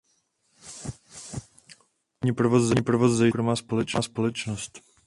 [2.19, 4.79] Původně provoz zajišťovala soukromá společnost.